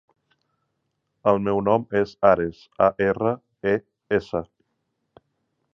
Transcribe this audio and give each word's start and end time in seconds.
El 1.31 1.41
meu 1.47 1.61
nom 1.67 1.85
és 2.01 2.15
Ares: 2.31 2.63
a, 2.87 2.89
erra, 3.09 3.35
e, 3.75 3.79
essa. 4.21 4.43